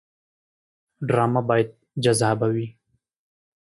[1.07, 1.69] ډرامه باید
[2.03, 2.67] جذابه وي